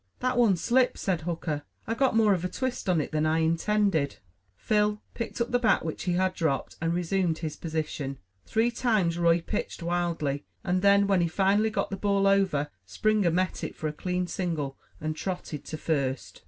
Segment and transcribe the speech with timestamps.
[0.17, 1.61] "That one slipped," said Hooker.
[1.85, 4.17] "I got more of a twist on it than I intended."
[4.55, 8.17] Phil picked up the bat, which he had dropped, and resumed his position.
[8.43, 13.29] Three times Roy pitched wildly, and then when he finally got the ball over, Springer
[13.29, 16.39] met it for a clean single, and trotted to first.